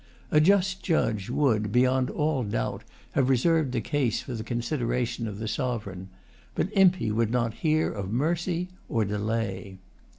[0.31, 5.37] A just judge would, beyond all doubt, have reserved the case for the consideration of
[5.37, 6.09] the sovereign.
[6.55, 9.77] But Impey would not hear of mercy or delay.